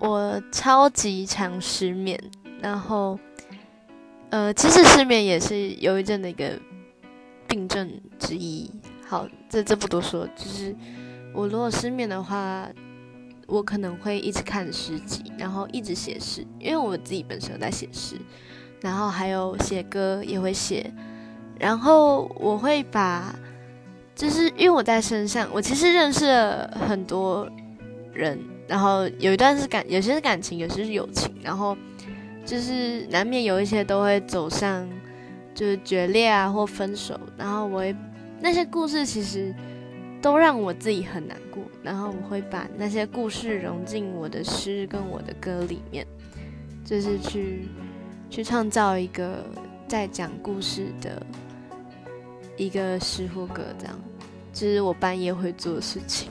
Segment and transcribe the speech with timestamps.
[0.00, 2.18] 我超级常失眠，
[2.62, 3.18] 然后，
[4.30, 6.58] 呃，其实失眠也是忧郁症的一个
[7.46, 8.70] 病症之一。
[9.06, 10.74] 好，这这不多说，就是
[11.34, 12.66] 我如果失眠的话，
[13.46, 18.16] 我可能会一直看诗集，然后一直写诗，因为我自己本身有在写诗，
[18.80, 20.90] 然后还有写歌也会写，
[21.58, 23.34] 然后我会把，
[24.14, 27.46] 就是因为我在身上，我其实认识了很多
[28.14, 28.38] 人。
[28.70, 31.76] 然后有一段是感，有些是感情，有些是友情，然后
[32.46, 34.88] 就是难免有一些都会走上
[35.56, 37.96] 就是决裂啊或分手，然后我会
[38.40, 39.52] 那些故事其实
[40.22, 46.06] 都让我自己很难过，然后我会把那些故事融进我的诗跟我的歌里面，
[46.84, 47.66] 就是去
[48.30, 49.44] 去创造一个
[49.88, 51.20] 在讲故事的
[52.56, 54.00] 一个诗或歌，这样，
[54.52, 56.28] 就是我半夜会做的事情。